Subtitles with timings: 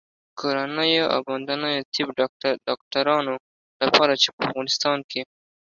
[0.39, 2.07] کورنیو او باندنیو طب
[2.67, 3.33] ډاکټرانو
[3.85, 4.97] لپاره چې په افغانستان